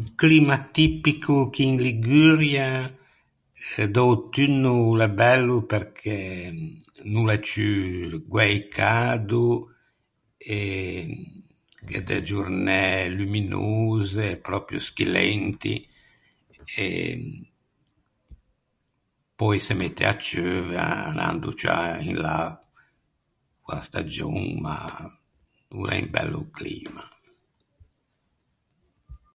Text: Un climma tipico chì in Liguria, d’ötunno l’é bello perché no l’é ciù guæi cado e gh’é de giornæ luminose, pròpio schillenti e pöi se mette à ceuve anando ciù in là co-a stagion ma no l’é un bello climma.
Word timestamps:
Un 0.00 0.06
climma 0.20 0.58
tipico 0.76 1.34
chì 1.54 1.62
in 1.70 1.76
Liguria, 1.86 2.68
d’ötunno 3.92 4.74
l’é 4.98 5.08
bello 5.22 5.56
perché 5.72 6.18
no 7.12 7.20
l’é 7.26 7.38
ciù 7.48 7.68
guæi 8.32 8.56
cado 8.76 9.46
e 10.56 10.58
gh’é 11.86 12.00
de 12.08 12.16
giornæ 12.28 12.82
luminose, 13.18 14.26
pròpio 14.46 14.78
schillenti 14.88 15.74
e 16.84 16.86
pöi 19.38 19.58
se 19.66 19.72
mette 19.80 20.02
à 20.12 20.14
ceuve 20.26 20.76
anando 21.08 21.48
ciù 21.60 21.74
in 22.10 22.16
là 22.24 22.38
co-a 23.64 23.78
stagion 23.88 24.38
ma 24.64 24.76
no 25.72 25.78
l’é 25.88 25.96
un 26.04 26.08
bello 26.14 26.40
climma. 26.58 27.04